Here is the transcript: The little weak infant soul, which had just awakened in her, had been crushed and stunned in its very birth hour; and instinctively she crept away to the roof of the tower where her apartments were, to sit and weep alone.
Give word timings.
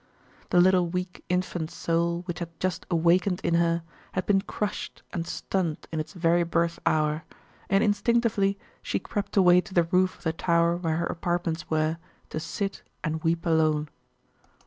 The 0.49 0.59
little 0.59 0.87
weak 0.89 1.23
infant 1.29 1.69
soul, 1.69 2.23
which 2.23 2.39
had 2.39 2.59
just 2.59 2.87
awakened 2.89 3.39
in 3.43 3.53
her, 3.53 3.83
had 4.13 4.25
been 4.25 4.41
crushed 4.41 5.03
and 5.13 5.27
stunned 5.27 5.85
in 5.91 5.99
its 5.99 6.13
very 6.13 6.41
birth 6.43 6.79
hour; 6.87 7.23
and 7.69 7.83
instinctively 7.83 8.57
she 8.81 8.97
crept 8.97 9.37
away 9.37 9.61
to 9.61 9.75
the 9.75 9.83
roof 9.83 10.17
of 10.17 10.23
the 10.23 10.33
tower 10.33 10.75
where 10.75 10.97
her 10.97 11.05
apartments 11.05 11.69
were, 11.69 11.99
to 12.31 12.39
sit 12.39 12.81
and 13.03 13.23
weep 13.23 13.45
alone. 13.45 13.89